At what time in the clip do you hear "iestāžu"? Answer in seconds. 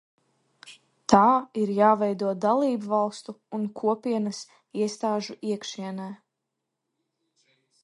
4.85-5.39